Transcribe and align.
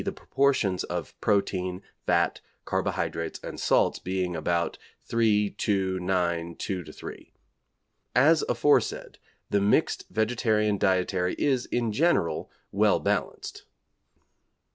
_,the 0.03 0.11
proportions 0.11 0.83
of 0.85 1.13
protein, 1.21 1.83
fat, 2.07 2.41
carbohydrates 2.65 3.39
and 3.43 3.59
salts 3.59 3.99
being 3.99 4.35
about 4.35 4.79
3, 5.05 5.51
2, 5.51 5.99
9, 5.99 6.55
2 6.55 6.83
3. 6.85 7.33
As 8.15 8.41
aforesaid, 8.49 9.19
the 9.51 9.61
mixed 9.61 10.05
vegetarian 10.09 10.79
dietary 10.79 11.35
is, 11.37 11.67
in 11.67 11.91
general, 11.91 12.49
well 12.71 12.97
balanced. 12.99 13.65